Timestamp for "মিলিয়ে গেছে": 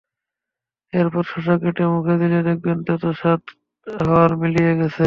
4.41-4.99